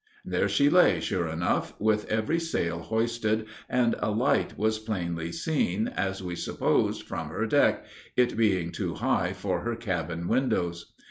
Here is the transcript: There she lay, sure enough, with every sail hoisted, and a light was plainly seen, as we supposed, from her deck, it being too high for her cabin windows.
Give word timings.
There 0.25 0.49
she 0.49 0.67
lay, 0.67 0.99
sure 0.99 1.27
enough, 1.27 1.75
with 1.79 2.07
every 2.09 2.39
sail 2.39 2.79
hoisted, 2.79 3.45
and 3.69 3.93
a 3.99 4.09
light 4.09 4.57
was 4.57 4.79
plainly 4.79 5.31
seen, 5.31 5.89
as 5.89 6.23
we 6.23 6.35
supposed, 6.35 7.03
from 7.03 7.29
her 7.29 7.45
deck, 7.45 7.85
it 8.15 8.35
being 8.35 8.71
too 8.71 8.95
high 8.95 9.31
for 9.33 9.59
her 9.61 9.75
cabin 9.75 10.27
windows. 10.27 10.93